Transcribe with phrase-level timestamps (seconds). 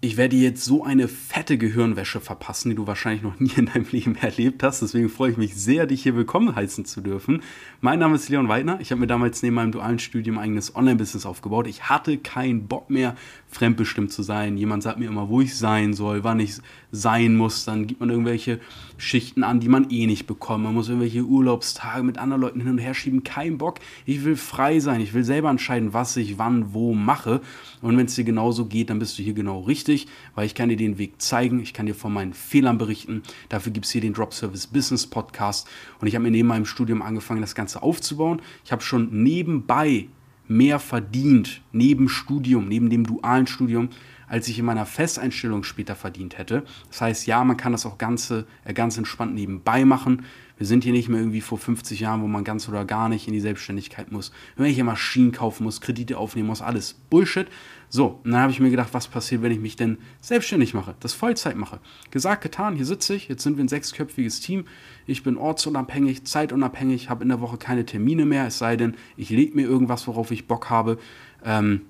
[0.00, 3.66] ich werde dir jetzt so eine fette Gehirnwäsche verpassen, die du wahrscheinlich noch nie in
[3.66, 4.80] deinem Leben erlebt hast.
[4.80, 7.42] Deswegen freue ich mich sehr, dich hier willkommen heißen zu dürfen.
[7.80, 8.78] Mein Name ist Leon Weidner.
[8.80, 11.66] Ich habe mir damals neben meinem dualen Studium ein eigenes Online-Business aufgebaut.
[11.66, 13.16] Ich hatte keinen Bock mehr,
[13.48, 14.56] fremdbestimmt zu sein.
[14.56, 16.58] Jemand sagt mir immer, wo ich sein soll, wann ich
[16.92, 17.64] sein muss.
[17.64, 18.60] Dann gibt man irgendwelche
[18.98, 20.62] Schichten an, die man eh nicht bekommt.
[20.62, 23.24] Man muss irgendwelche Urlaubstage mit anderen Leuten hin und her schieben.
[23.24, 23.80] Kein Bock.
[24.06, 25.00] Ich will frei sein.
[25.00, 27.40] Ich will selber entscheiden, was ich wann, wo mache.
[27.82, 29.87] Und wenn es dir genauso geht, dann bist du hier genau richtig,
[30.34, 31.60] weil ich kann dir den Weg zeigen.
[31.60, 33.22] Ich kann dir von meinen Fehlern berichten.
[33.48, 35.68] Dafür gibt es hier den Drop Service Business Podcast.
[36.00, 38.42] Und ich habe mir neben meinem Studium angefangen, das Ganze aufzubauen.
[38.64, 40.08] Ich habe schon nebenbei
[40.46, 43.90] mehr verdient neben Studium, neben dem dualen Studium,
[44.28, 46.64] als ich in meiner Festeinstellung später verdient hätte.
[46.88, 50.24] Das heißt, ja, man kann das auch ganze, äh, ganz entspannt nebenbei machen.
[50.58, 53.28] Wir sind hier nicht mehr irgendwie vor 50 Jahren, wo man ganz oder gar nicht
[53.28, 54.32] in die Selbstständigkeit muss.
[54.56, 57.46] Wenn ich hier Maschinen kaufen muss, Kredite aufnehmen muss, alles Bullshit.
[57.88, 60.96] So, und dann habe ich mir gedacht, was passiert, wenn ich mich denn selbstständig mache,
[61.00, 61.78] das Vollzeit mache.
[62.10, 64.64] Gesagt, getan, hier sitze ich, jetzt sind wir ein sechsköpfiges Team.
[65.06, 69.30] Ich bin ortsunabhängig, zeitunabhängig, habe in der Woche keine Termine mehr, es sei denn, ich
[69.30, 70.98] lege mir irgendwas, worauf ich Bock habe.
[71.44, 71.82] Ähm,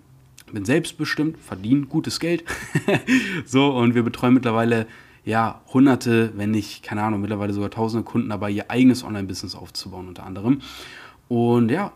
[0.52, 2.44] bin selbstbestimmt, verdiene gutes Geld.
[3.44, 4.86] so, und wir betreuen mittlerweile
[5.24, 10.08] ja, hunderte, wenn nicht, keine Ahnung, mittlerweile sogar tausende Kunden dabei, ihr eigenes Online-Business aufzubauen,
[10.08, 10.62] unter anderem.
[11.28, 11.92] Und ja,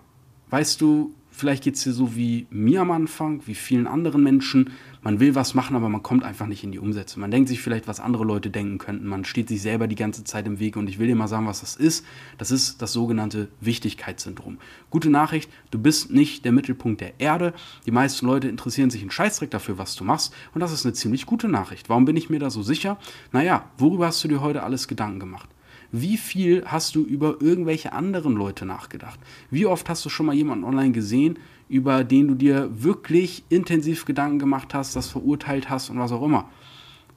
[0.51, 4.71] weißt du, vielleicht geht es dir so wie mir am Anfang, wie vielen anderen Menschen.
[5.05, 7.23] Man will was machen, aber man kommt einfach nicht in die Umsetzung.
[7.23, 9.05] Man denkt sich vielleicht, was andere Leute denken könnten.
[9.05, 10.77] Man steht sich selber die ganze Zeit im Weg.
[10.77, 12.07] Und ich will dir mal sagen, was das ist.
[12.39, 14.59] Das ist das sogenannte Wichtigkeitssyndrom.
[14.91, 17.53] Gute Nachricht, du bist nicht der Mittelpunkt der Erde.
[17.85, 20.33] Die meisten Leute interessieren sich einen Scheißdreck dafür, was du machst.
[20.55, 21.89] Und das ist eine ziemlich gute Nachricht.
[21.89, 22.97] Warum bin ich mir da so sicher?
[23.33, 25.49] Naja, worüber hast du dir heute alles Gedanken gemacht?
[25.95, 29.21] Wie viel hast du über irgendwelche anderen Leute nachgedacht?
[29.51, 31.39] Wie oft hast du schon mal jemanden online gesehen,
[31.73, 36.23] über den du dir wirklich intensiv Gedanken gemacht hast, das verurteilt hast und was auch
[36.23, 36.51] immer?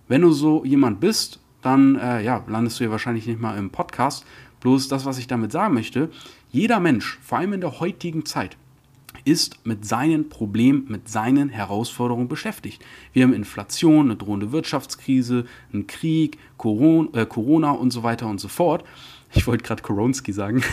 [0.08, 3.70] Wenn du so jemand bist, dann äh, ja, landest du ja wahrscheinlich nicht mal im
[3.70, 4.26] Podcast.
[4.62, 6.10] Bloß das, was ich damit sagen möchte,
[6.54, 8.56] jeder Mensch, vor allem in der heutigen Zeit,
[9.26, 12.82] ist mit seinen Problemen, mit seinen Herausforderungen beschäftigt.
[13.12, 18.48] Wir haben Inflation, eine drohende Wirtschaftskrise, einen Krieg, äh, Corona und so weiter und so
[18.48, 18.86] fort.
[19.36, 20.64] Ich wollte gerade Koronski sagen,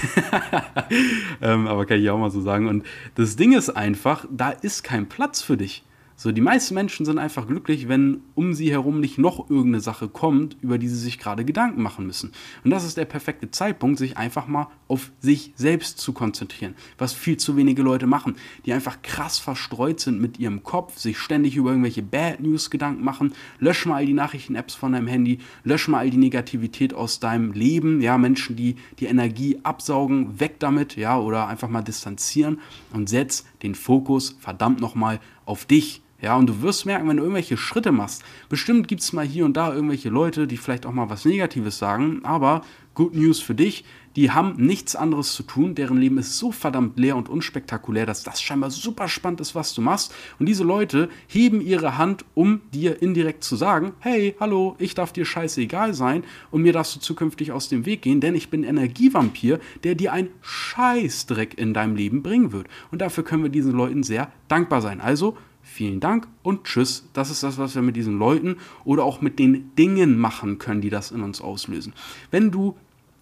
[1.43, 2.69] ähm, aber kann ich auch mal so sagen.
[2.69, 2.87] Und
[3.17, 5.84] das Ding ist einfach, da ist kein Platz für dich.
[6.22, 10.06] So, die meisten Menschen sind einfach glücklich, wenn um sie herum nicht noch irgendeine Sache
[10.06, 12.31] kommt, über die sie sich gerade Gedanken machen müssen.
[12.62, 16.77] Und das ist der perfekte Zeitpunkt, sich einfach mal auf sich selbst zu konzentrieren.
[16.97, 21.19] Was viel zu wenige Leute machen, die einfach krass verstreut sind mit ihrem Kopf, sich
[21.19, 23.32] ständig über irgendwelche Bad News Gedanken machen.
[23.59, 27.50] Lösch mal all die Nachrichten-Apps von deinem Handy, lösch mal all die Negativität aus deinem
[27.50, 28.00] Leben.
[28.00, 32.61] Ja, Menschen, die die Energie absaugen, weg damit, ja, oder einfach mal distanzieren
[32.93, 37.25] und setz den Fokus verdammt nochmal auf dich ja, und du wirst merken, wenn du
[37.25, 40.93] irgendwelche Schritte machst, bestimmt gibt es mal hier und da irgendwelche Leute, die vielleicht auch
[40.93, 42.62] mal was Negatives sagen, aber
[42.94, 43.84] Good News für dich,
[44.16, 48.22] die haben nichts anderes zu tun, deren Leben ist so verdammt leer und unspektakulär, dass
[48.22, 50.15] das scheinbar super spannend ist, was du machst.
[50.38, 55.12] Und diese Leute heben ihre Hand, um dir indirekt zu sagen, hey, hallo, ich darf
[55.12, 58.65] dir scheißegal sein und mir darfst du zukünftig aus dem Weg gehen, denn ich bin
[58.65, 62.66] Energievampir, der dir ein Scheißdreck in deinem Leben bringen wird.
[62.91, 65.00] Und dafür können wir diesen Leuten sehr dankbar sein.
[65.00, 67.09] Also, vielen Dank und tschüss.
[67.12, 70.81] Das ist das, was wir mit diesen Leuten oder auch mit den Dingen machen können,
[70.81, 71.95] die das in uns auslösen.
[72.31, 72.77] Wenn du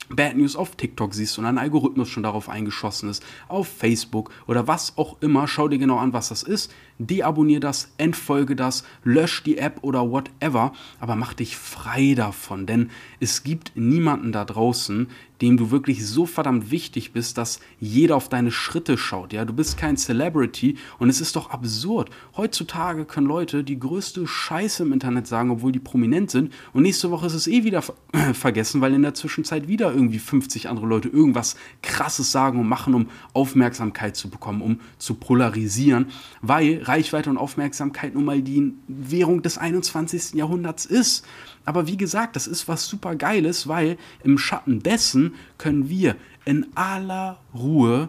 [0.08, 4.66] Bad News auf TikTok siehst und ein Algorithmus schon darauf eingeschossen ist, auf Facebook oder
[4.66, 9.42] was auch immer, schau dir genau an, was das ist, deabonnier das, entfolge das, lösch
[9.42, 15.08] die App oder whatever, aber mach dich frei davon, denn es gibt niemanden da draußen,
[15.40, 19.32] dem du wirklich so verdammt wichtig bist, dass jeder auf deine Schritte schaut.
[19.32, 22.10] Ja, du bist kein Celebrity und es ist doch absurd.
[22.36, 27.10] Heutzutage können Leute die größte Scheiße im Internet sagen, obwohl die prominent sind und nächste
[27.10, 27.82] Woche ist es eh wieder
[28.34, 32.94] vergessen, weil in der Zwischenzeit wieder irgendwie 50 andere Leute irgendwas krasses sagen und machen,
[32.94, 36.06] um Aufmerksamkeit zu bekommen, um zu polarisieren,
[36.42, 40.34] weil Reichweite und Aufmerksamkeit nun mal die Währung des 21.
[40.34, 41.24] Jahrhunderts ist.
[41.64, 46.66] Aber wie gesagt, das ist was super Geiles, weil im Schatten dessen können wir in
[46.74, 48.08] aller Ruhe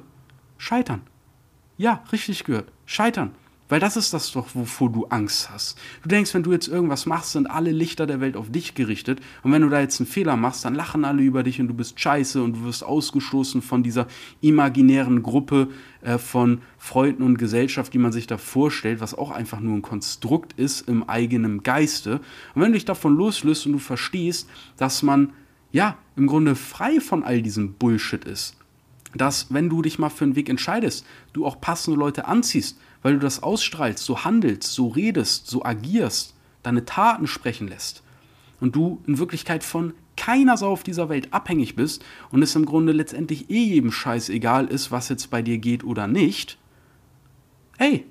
[0.57, 1.01] scheitern.
[1.77, 2.71] Ja, richtig gehört.
[2.85, 3.31] Scheitern.
[3.71, 5.77] Weil das ist das doch, wovor du Angst hast.
[6.03, 9.21] Du denkst, wenn du jetzt irgendwas machst, sind alle Lichter der Welt auf dich gerichtet.
[9.43, 11.73] Und wenn du da jetzt einen Fehler machst, dann lachen alle über dich und du
[11.73, 14.07] bist scheiße und du wirst ausgestoßen von dieser
[14.41, 15.69] imaginären Gruppe
[16.01, 19.81] äh, von Freunden und Gesellschaft, die man sich da vorstellt, was auch einfach nur ein
[19.81, 22.19] Konstrukt ist im eigenen Geiste.
[22.53, 25.31] Und wenn du dich davon loslöst und du verstehst, dass man
[25.71, 28.57] ja im Grunde frei von all diesem Bullshit ist,
[29.15, 33.13] dass wenn du dich mal für einen Weg entscheidest, du auch passende Leute anziehst, weil
[33.13, 38.03] du das ausstrahlst, so handelst, so redest, so agierst, deine Taten sprechen lässt
[38.59, 42.65] und du in Wirklichkeit von keiner Sau auf dieser Welt abhängig bist und es im
[42.65, 46.57] Grunde letztendlich eh jedem Scheiß egal ist, was jetzt bei dir geht oder nicht,
[47.77, 48.05] hey,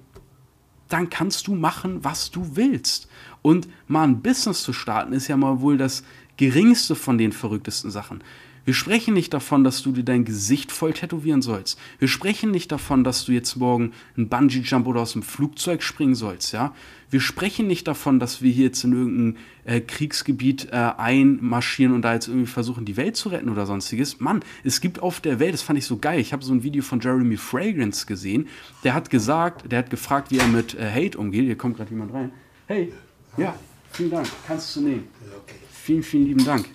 [0.88, 3.08] dann kannst du machen, was du willst.
[3.42, 6.02] Und mal ein Business zu starten, ist ja mal wohl das
[6.36, 8.24] geringste von den verrücktesten Sachen.
[8.70, 11.76] Wir sprechen nicht davon, dass du dir dein Gesicht voll tätowieren sollst.
[11.98, 16.14] Wir sprechen nicht davon, dass du jetzt morgen einen Bungee-Jump oder aus dem Flugzeug springen
[16.14, 16.72] sollst, ja.
[17.10, 22.02] Wir sprechen nicht davon, dass wir hier jetzt in irgendein äh, Kriegsgebiet äh, einmarschieren und
[22.02, 24.20] da jetzt irgendwie versuchen, die Welt zu retten oder sonstiges.
[24.20, 26.62] Mann, es gibt auf der Welt, das fand ich so geil, ich habe so ein
[26.62, 28.46] Video von Jeremy Fragrance gesehen,
[28.84, 31.42] der hat gesagt, der hat gefragt, wie er mit äh, Hate umgeht.
[31.42, 32.30] Hier kommt gerade jemand rein.
[32.68, 32.92] Hey,
[33.36, 33.52] ja,
[33.90, 35.08] vielen Dank, kannst du nehmen.
[35.42, 35.56] Okay.
[35.90, 36.66] Vielen, vielen lieben Dank.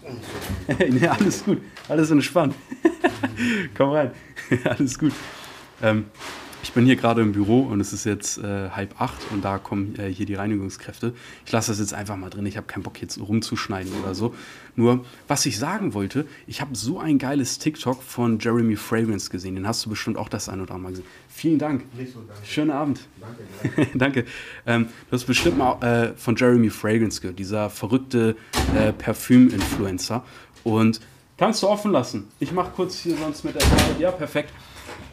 [0.89, 2.53] nee, alles gut, alles entspannt.
[3.77, 4.12] Komm rein,
[4.65, 5.13] alles gut.
[5.81, 6.07] Ähm,
[6.65, 9.59] ich bin hier gerade im Büro und es ist jetzt äh, halb acht und da
[9.59, 11.13] kommen äh, hier die Reinigungskräfte.
[11.45, 12.44] Ich lasse das jetzt einfach mal drin.
[12.47, 14.33] Ich habe keinen Bock jetzt rumzuschneiden oder so.
[14.75, 19.53] Nur, was ich sagen wollte, ich habe so ein geiles TikTok von Jeremy Fragrance gesehen.
[19.53, 21.06] Den hast du bestimmt auch das ein oder andere Mal gesehen.
[21.29, 21.83] Vielen Dank.
[21.95, 22.47] Nicht so, danke.
[22.47, 23.01] Schönen Abend.
[23.62, 23.91] Danke.
[23.97, 24.25] danke.
[24.65, 28.35] Ähm, du hast bestimmt mal äh, von Jeremy Fragrance gehört, dieser verrückte
[28.75, 30.25] äh, Parfüm-Influencer.
[30.63, 31.00] Und
[31.38, 32.27] kannst du offen lassen.
[32.39, 33.62] Ich mache kurz hier sonst mit der.
[34.00, 34.51] Ja, perfekt.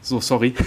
[0.00, 0.54] So, sorry.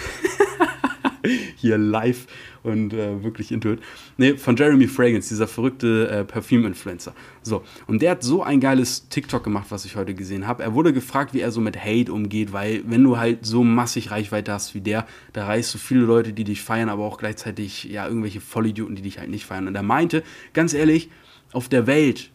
[1.55, 2.27] hier live
[2.63, 3.79] und äh, wirklich intuit.
[4.17, 7.13] Nee, von Jeremy Fragrance, dieser verrückte äh, Parfüm-Influencer.
[7.41, 10.63] So, und der hat so ein geiles TikTok gemacht, was ich heute gesehen habe.
[10.63, 14.11] Er wurde gefragt, wie er so mit Hate umgeht, weil wenn du halt so massig
[14.11, 17.83] Reichweite hast wie der, da reißt du viele Leute, die dich feiern, aber auch gleichzeitig
[17.85, 19.67] ja irgendwelche Vollidioten, die dich halt nicht feiern.
[19.67, 20.23] Und er meinte,
[20.53, 21.09] ganz ehrlich,
[21.51, 22.31] auf der Welt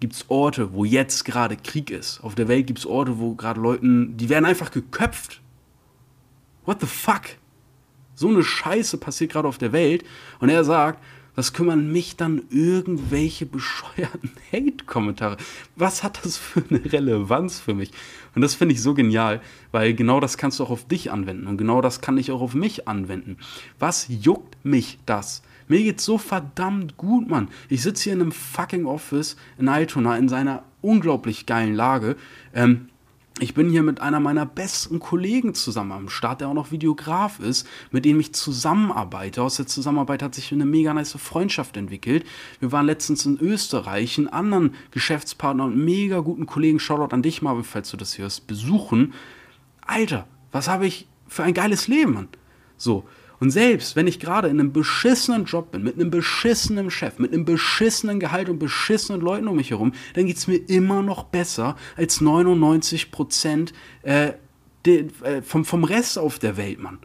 [0.00, 2.20] gibt es Orte, wo jetzt gerade Krieg ist.
[2.24, 5.40] Auf der Welt gibt es Orte, wo gerade Leuten, die werden einfach geköpft.
[6.64, 7.22] What the fuck?
[8.20, 10.04] So eine Scheiße passiert gerade auf der Welt.
[10.40, 11.02] Und er sagt,
[11.34, 15.38] was kümmern mich dann irgendwelche bescheuerten Hate-Kommentare?
[15.74, 17.92] Was hat das für eine Relevanz für mich?
[18.34, 19.40] Und das finde ich so genial,
[19.72, 22.42] weil genau das kannst du auch auf dich anwenden und genau das kann ich auch
[22.42, 23.38] auf mich anwenden.
[23.78, 25.40] Was juckt mich das?
[25.66, 27.48] Mir geht's so verdammt gut, Mann.
[27.70, 32.16] Ich sitze hier in einem fucking Office in Altona in seiner unglaublich geilen Lage.
[32.52, 32.90] Ähm,
[33.38, 37.38] ich bin hier mit einer meiner besten Kollegen zusammen am Start, der auch noch Videograf
[37.40, 39.42] ist, mit dem ich zusammenarbeite.
[39.42, 42.26] Aus der Zusammenarbeit hat sich eine mega nice Freundschaft entwickelt.
[42.58, 47.40] Wir waren letztens in Österreich, einen anderen Geschäftspartner und mega guten Kollegen, Shoutout an dich,
[47.40, 49.14] Marvin, falls du das hörst, besuchen.
[49.80, 52.28] Alter, was habe ich für ein geiles Leben, Mann.
[52.76, 53.06] So,
[53.40, 57.32] und selbst wenn ich gerade in einem beschissenen Job bin, mit einem beschissenen Chef, mit
[57.32, 61.24] einem beschissenen Gehalt und beschissenen Leuten um mich herum, dann geht es mir immer noch
[61.24, 63.72] besser als 99 Prozent
[64.02, 64.34] äh,
[64.84, 66.98] äh, vom, vom Rest auf der Welt, Mann.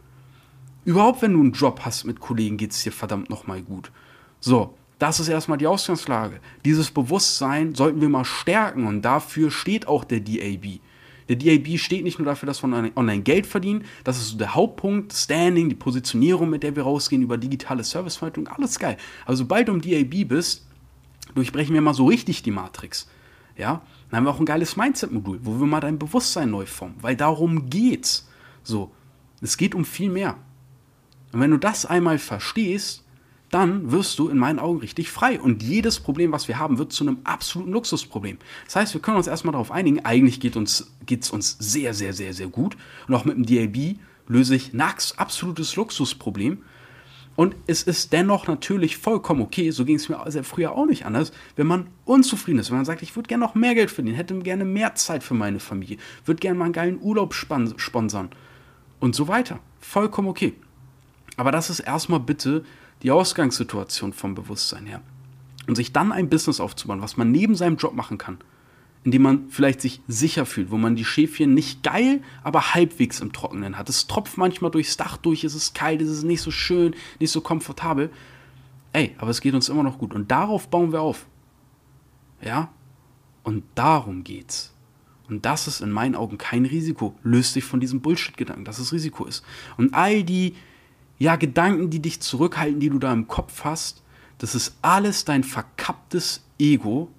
[0.84, 3.90] Überhaupt, wenn du einen Job hast mit Kollegen, geht es dir verdammt nochmal gut.
[4.38, 6.40] So, das ist erstmal die Ausgangslage.
[6.64, 10.80] Dieses Bewusstsein sollten wir mal stärken und dafür steht auch der DAB.
[11.28, 14.54] Der DAB steht nicht nur dafür, dass wir online Geld verdienen, das ist so der
[14.54, 18.96] Hauptpunkt, Standing, die Positionierung, mit der wir rausgehen, über digitale Serviceverwaltung, alles geil.
[19.24, 20.66] Aber sobald du im DAB bist,
[21.34, 23.08] durchbrechen wir mal so richtig die Matrix.
[23.56, 26.96] Ja, dann haben wir auch ein geiles Mindset-Modul, wo wir mal dein Bewusstsein neu formen,
[27.00, 28.28] weil darum geht's.
[28.62, 28.92] So,
[29.40, 30.36] es geht um viel mehr.
[31.32, 33.05] Und wenn du das einmal verstehst,
[33.50, 35.40] dann wirst du in meinen Augen richtig frei.
[35.40, 38.38] Und jedes Problem, was wir haben, wird zu einem absoluten Luxusproblem.
[38.64, 41.94] Das heißt, wir können uns erstmal darauf einigen, eigentlich geht es uns, geht's uns sehr,
[41.94, 42.76] sehr, sehr, sehr gut.
[43.06, 43.98] Und auch mit dem DAB
[44.28, 46.58] löse ich ein absolutes Luxusproblem.
[47.36, 51.32] Und es ist dennoch natürlich vollkommen okay, so ging es mir früher auch nicht anders,
[51.54, 54.38] wenn man unzufrieden ist, wenn man sagt, ich würde gerne noch mehr Geld verdienen, hätte
[54.38, 58.30] gerne mehr Zeit für meine Familie, würde gerne mal einen geilen Urlaub sponsern
[59.00, 59.60] und so weiter.
[59.80, 60.54] Vollkommen okay.
[61.36, 62.64] Aber das ist erstmal bitte
[63.02, 65.02] die Ausgangssituation vom Bewusstsein her.
[65.66, 68.38] Und sich dann ein Business aufzubauen, was man neben seinem Job machen kann,
[69.04, 73.32] indem man vielleicht sich sicher fühlt, wo man die Schäfchen nicht geil, aber halbwegs im
[73.32, 73.88] Trockenen hat.
[73.88, 77.30] Es tropft manchmal durchs Dach durch, es ist kalt, es ist nicht so schön, nicht
[77.30, 78.10] so komfortabel.
[78.92, 80.14] Ey, aber es geht uns immer noch gut.
[80.14, 81.26] Und darauf bauen wir auf.
[82.40, 82.70] Ja?
[83.42, 84.72] Und darum geht's.
[85.28, 87.14] Und das ist in meinen Augen kein Risiko.
[87.22, 89.44] Löst dich von diesem Bullshit-Gedanken, dass es Risiko ist.
[89.76, 90.54] Und all die
[91.18, 94.02] ja, Gedanken, die dich zurückhalten, die du da im Kopf hast,
[94.38, 97.10] das ist alles dein verkapptes Ego.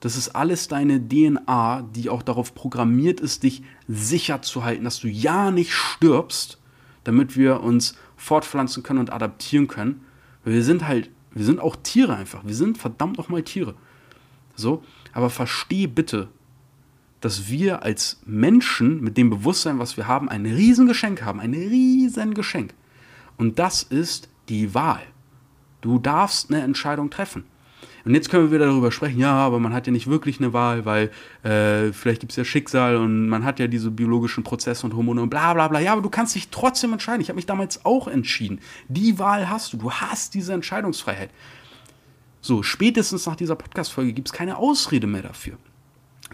[0.00, 5.00] Das ist alles deine DNA, die auch darauf programmiert ist, dich sicher zu halten, dass
[5.00, 6.58] du ja nicht stirbst,
[7.04, 10.04] damit wir uns fortpflanzen können und adaptieren können.
[10.44, 12.44] Wir sind halt, wir sind auch Tiere einfach.
[12.44, 13.74] Wir sind verdammt nochmal Tiere.
[14.54, 16.28] So, aber versteh bitte,
[17.20, 21.40] dass wir als Menschen mit dem Bewusstsein, was wir haben, ein Riesengeschenk haben.
[21.40, 22.74] Ein Riesengeschenk.
[23.36, 25.02] Und das ist die Wahl.
[25.80, 27.44] Du darfst eine Entscheidung treffen.
[28.04, 30.52] Und jetzt können wir wieder darüber sprechen, ja, aber man hat ja nicht wirklich eine
[30.52, 31.10] Wahl, weil
[31.42, 35.22] äh, vielleicht gibt es ja Schicksal und man hat ja diese biologischen Prozesse und Hormone
[35.22, 35.80] und bla bla bla.
[35.80, 37.20] Ja, aber du kannst dich trotzdem entscheiden.
[37.20, 38.60] Ich habe mich damals auch entschieden.
[38.86, 39.78] Die Wahl hast du.
[39.78, 41.30] Du hast diese Entscheidungsfreiheit.
[42.40, 45.54] So, spätestens nach dieser Podcast-Folge gibt es keine Ausrede mehr dafür.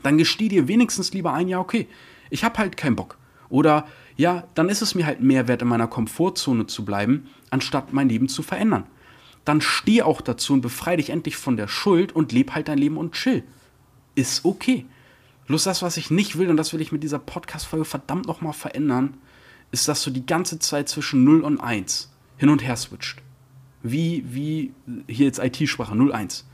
[0.03, 1.89] Dann gesteh dir wenigstens lieber ein, ja, okay,
[2.29, 3.17] ich habe halt keinen Bock.
[3.49, 3.87] Oder
[4.23, 8.09] ja, dann ist es mir halt mehr wert, in meiner Komfortzone zu bleiben, anstatt mein
[8.09, 8.85] Leben zu verändern.
[9.45, 12.79] Dann steh auch dazu und befreie dich endlich von der Schuld und leb halt dein
[12.79, 13.43] Leben und chill.
[14.14, 14.87] Ist okay.
[15.49, 18.52] Bloß das, was ich nicht will, und das will ich mit dieser Podcast-Folge verdammt nochmal
[18.52, 19.14] verändern,
[19.73, 23.21] ist, dass du die ganze Zeit zwischen 0 und 1 hin und her switcht.
[23.83, 24.73] Wie, wie
[25.09, 26.45] hier jetzt IT-Sprache 0-1.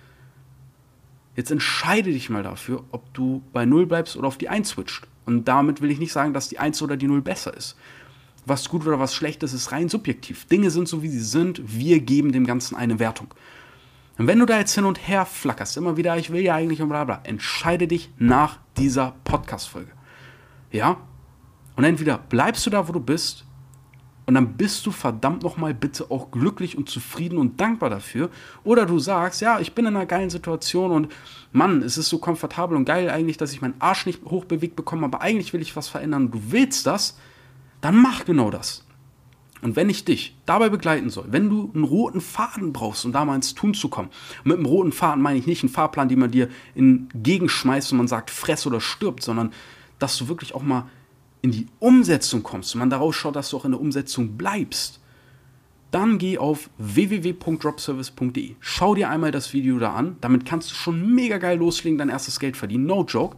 [1.36, 5.06] Jetzt entscheide dich mal dafür, ob du bei 0 bleibst oder auf die 1 switcht.
[5.28, 7.76] Und damit will ich nicht sagen, dass die 1 oder die 0 besser ist.
[8.46, 10.46] Was gut oder was schlecht ist, ist rein subjektiv.
[10.46, 11.60] Dinge sind so, wie sie sind.
[11.66, 13.34] Wir geben dem Ganzen eine Wertung.
[14.16, 16.80] Und wenn du da jetzt hin und her flackerst, immer wieder, ich will ja eigentlich
[16.80, 19.92] und bla bla, entscheide dich nach dieser Podcast-Folge.
[20.72, 20.96] Ja?
[21.76, 23.44] Und entweder bleibst du da, wo du bist,
[24.28, 28.28] und dann bist du verdammt nochmal bitte auch glücklich und zufrieden und dankbar dafür.
[28.62, 31.10] Oder du sagst, ja, ich bin in einer geilen Situation und
[31.50, 35.06] Mann, es ist so komfortabel und geil eigentlich, dass ich meinen Arsch nicht hochbewegt bekomme,
[35.06, 37.16] aber eigentlich will ich was verändern und du willst das,
[37.80, 38.84] dann mach genau das.
[39.62, 43.24] Und wenn ich dich dabei begleiten soll, wenn du einen roten Faden brauchst, um da
[43.24, 44.10] mal ins Tun zu kommen,
[44.44, 47.98] und mit einem roten Faden meine ich nicht einen Fahrplan, den man dir entgegenschmeißt und
[47.98, 49.54] man sagt, fress oder stirbt, sondern
[49.98, 50.84] dass du wirklich auch mal
[51.42, 55.00] in die Umsetzung kommst und man daraus schaut, dass du auch in der Umsetzung bleibst,
[55.90, 58.56] dann geh auf www.dropservice.de.
[58.60, 60.16] Schau dir einmal das Video da an.
[60.20, 62.86] Damit kannst du schon mega geil loslegen, dein erstes Geld verdienen.
[62.86, 63.36] No joke.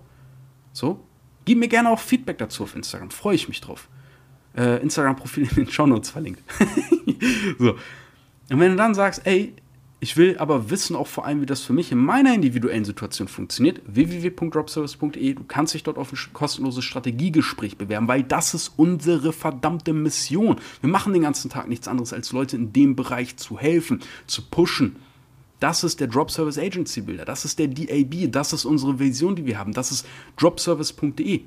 [0.73, 1.05] So.
[1.45, 3.11] Gib mir gerne auch Feedback dazu auf Instagram.
[3.11, 3.89] Freue ich mich drauf.
[4.57, 6.43] Äh, Instagram-Profil in den Show Notes verlinkt.
[7.59, 7.71] so.
[8.51, 9.55] Und wenn du dann sagst, ey,
[10.03, 13.29] ich will aber wissen auch vor allem, wie das für mich in meiner individuellen Situation
[13.29, 13.83] funktioniert.
[13.87, 15.35] www.dropservice.de.
[15.35, 20.57] Du kannst dich dort auf ein kostenloses Strategiegespräch bewerben, weil das ist unsere verdammte Mission.
[20.81, 24.41] Wir machen den ganzen Tag nichts anderes, als Leute in dem Bereich zu helfen, zu
[24.49, 24.97] pushen.
[25.61, 27.27] Das ist der Drop Service Agency Builder.
[27.27, 28.33] Das ist der DAB.
[28.33, 29.75] Das ist unsere Vision, die wir haben.
[29.75, 30.07] Das ist
[30.39, 31.43] dropservice.de.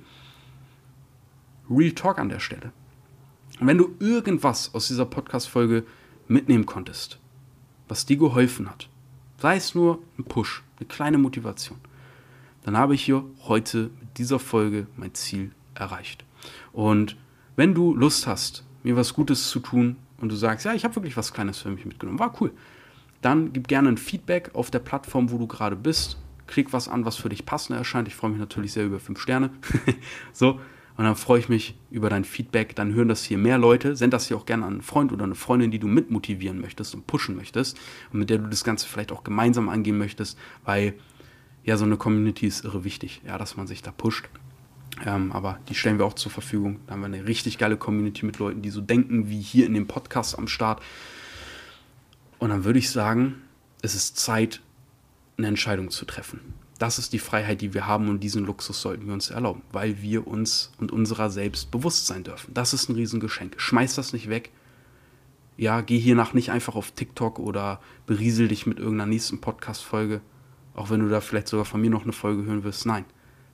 [1.72, 2.72] Real Talk an der Stelle.
[3.60, 5.86] Und wenn du irgendwas aus dieser Podcast-Folge
[6.28, 7.18] mitnehmen konntest,
[7.88, 8.90] was dir geholfen hat,
[9.40, 11.80] sei es nur ein Push, eine kleine Motivation,
[12.64, 16.24] dann habe ich hier heute mit dieser Folge mein Ziel erreicht.
[16.72, 17.18] Und
[17.56, 20.96] wenn du Lust hast, mir was Gutes zu tun und du sagst, ja, ich habe
[20.96, 22.52] wirklich was Kleines für mich mitgenommen, war cool,
[23.22, 26.18] dann gib gerne ein Feedback auf der Plattform, wo du gerade bist.
[26.46, 28.08] Klick was an, was für dich passend erscheint.
[28.08, 29.50] Ich freue mich natürlich sehr über 5 Sterne.
[30.34, 30.60] so,
[30.96, 32.76] und dann freue ich mich über dein Feedback.
[32.76, 33.96] Dann hören das hier mehr Leute.
[33.96, 36.94] Send das hier auch gerne an einen Freund oder eine Freundin, die du mitmotivieren möchtest
[36.94, 37.80] und pushen möchtest.
[38.12, 40.38] Und mit der du das Ganze vielleicht auch gemeinsam angehen möchtest.
[40.64, 40.94] Weil
[41.64, 44.30] ja, so eine Community ist irre wichtig, ja, dass man sich da pusht.
[45.04, 46.80] Ähm, aber die stellen wir auch zur Verfügung.
[46.86, 49.74] Da haben wir eine richtig geile Community mit Leuten, die so denken wie hier in
[49.74, 50.84] dem Podcast am Start.
[52.38, 53.42] Und dann würde ich sagen,
[53.82, 54.62] es ist Zeit,
[55.38, 56.40] eine Entscheidung zu treffen
[56.84, 60.02] das ist die Freiheit, die wir haben und diesen Luxus sollten wir uns erlauben, weil
[60.02, 62.54] wir uns und unserer selbst bewusst sein dürfen.
[62.54, 63.54] Das ist ein Riesengeschenk.
[63.56, 64.52] Schmeiß das nicht weg.
[65.56, 70.20] Ja, geh hiernach nicht einfach auf TikTok oder beriesel dich mit irgendeiner nächsten Podcast-Folge,
[70.76, 72.86] auch wenn du da vielleicht sogar von mir noch eine Folge hören wirst.
[72.86, 73.06] Nein,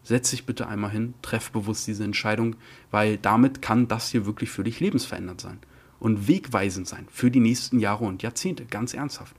[0.01, 2.55] setz dich bitte einmal hin, treff bewusst diese Entscheidung,
[2.89, 5.59] weil damit kann das hier wirklich für dich lebensverändert sein
[5.99, 9.35] und wegweisend sein für die nächsten Jahre und Jahrzehnte, ganz ernsthaft.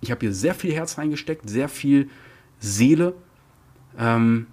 [0.00, 2.08] Ich habe hier sehr viel Herz reingesteckt, sehr viel
[2.60, 3.14] Seele
[3.98, 4.46] ähm,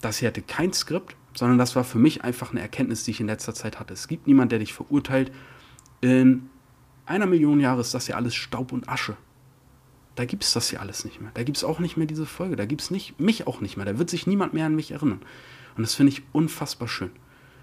[0.00, 3.20] das hier hatte kein Skript, sondern das war für mich einfach eine Erkenntnis, die ich
[3.20, 3.94] in letzter Zeit hatte.
[3.94, 5.32] Es gibt niemanden, der dich verurteilt.
[6.00, 6.48] In
[7.06, 9.16] einer Million Jahre ist das ja alles Staub und Asche.
[10.14, 11.30] Da gibt es das hier alles nicht mehr.
[11.34, 12.56] Da gibt es auch nicht mehr diese Folge.
[12.56, 13.86] Da gibt es mich auch nicht mehr.
[13.86, 15.20] Da wird sich niemand mehr an mich erinnern.
[15.76, 17.10] Und das finde ich unfassbar schön.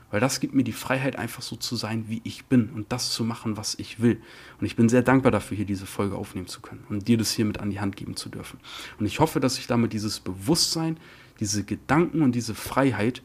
[0.09, 3.11] Weil das gibt mir die Freiheit, einfach so zu sein, wie ich bin und das
[3.11, 4.21] zu machen, was ich will.
[4.59, 7.31] Und ich bin sehr dankbar dafür, hier diese Folge aufnehmen zu können und dir das
[7.31, 8.59] hier mit an die Hand geben zu dürfen.
[8.99, 10.97] Und ich hoffe, dass ich damit dieses Bewusstsein,
[11.41, 13.21] diese Gedanken und diese Freiheit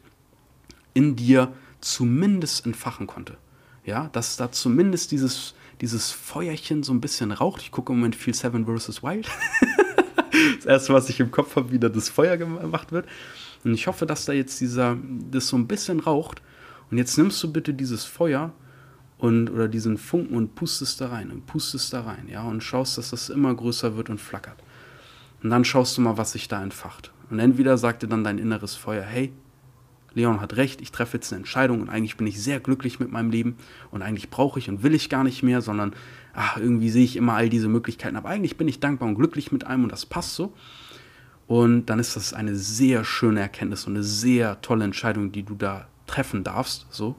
[0.93, 3.37] in dir zumindest entfachen konnte.
[3.85, 7.61] Ja, dass da zumindest dieses, dieses Feuerchen so ein bisschen raucht.
[7.61, 9.03] Ich gucke im Moment viel Seven vs.
[9.03, 9.29] Wild.
[10.57, 13.07] das erste, was ich im Kopf habe, wie da das Feuer gemacht wird.
[13.63, 14.97] Und ich hoffe, dass da jetzt dieser,
[15.31, 16.41] das so ein bisschen raucht
[16.91, 18.53] und jetzt nimmst du bitte dieses Feuer
[19.17, 22.97] und, oder diesen Funken und pustest da rein und pustest da rein, ja, und schaust,
[22.97, 24.61] dass das immer größer wird und flackert.
[25.41, 27.11] Und dann schaust du mal, was sich da entfacht.
[27.29, 29.33] Und entweder sagt dir dann dein inneres Feuer, hey,
[30.13, 33.11] Leon hat recht, ich treffe jetzt eine Entscheidung und eigentlich bin ich sehr glücklich mit
[33.11, 33.55] meinem Leben
[33.89, 35.93] und eigentlich brauche ich und will ich gar nicht mehr, sondern
[36.33, 38.15] ach, irgendwie sehe ich immer all diese Möglichkeiten.
[38.15, 40.53] Aber eigentlich bin ich dankbar und glücklich mit einem und das passt so.
[41.47, 45.55] Und dann ist das eine sehr schöne Erkenntnis und eine sehr tolle Entscheidung, die du
[45.55, 46.85] da treffen darfst.
[46.91, 47.15] So,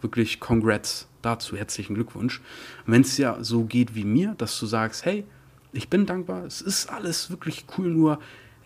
[0.00, 2.40] wirklich Congrats dazu, herzlichen Glückwunsch.
[2.86, 5.24] Wenn es ja so geht wie mir, dass du sagst, hey,
[5.72, 8.18] ich bin dankbar, es ist alles wirklich cool, nur,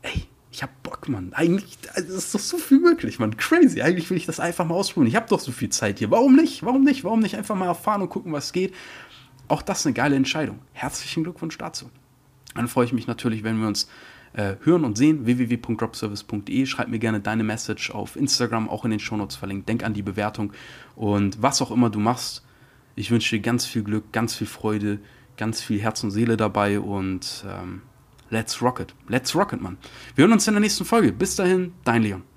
[0.02, 1.32] ey, ich hab Bock, Mann.
[1.35, 3.37] Eigentlich also ist doch so viel möglich, Mann.
[3.37, 3.82] Crazy.
[3.82, 5.08] Eigentlich will ich das einfach mal ausprobieren.
[5.08, 6.11] Ich habe doch so viel Zeit hier.
[6.11, 6.64] Warum nicht?
[6.64, 7.04] Warum nicht?
[7.04, 8.73] Warum nicht einfach mal erfahren und gucken, was geht?
[9.49, 10.61] Auch das ist eine geile Entscheidung.
[10.73, 11.90] Herzlichen Glückwunsch dazu.
[12.54, 13.87] Dann freue ich mich natürlich, wenn wir uns
[14.37, 15.26] äh, hören und sehen.
[15.26, 16.66] www.dropservice.de.
[16.66, 19.69] Schreib mir gerne deine Message auf Instagram, auch in den Shownotes verlinkt.
[19.69, 20.52] Denk an die Bewertung.
[20.95, 22.45] Und was auch immer du machst,
[22.95, 25.00] ich wünsche dir ganz viel Glück, ganz viel Freude,
[25.37, 27.83] ganz viel Herz und Seele dabei und ähm,
[28.31, 28.95] let's rock it.
[29.09, 29.78] Let's rock it, Mann.
[30.14, 31.12] Wir hören uns in der nächsten Folge.
[31.12, 32.36] Bis dahin, dein Leon.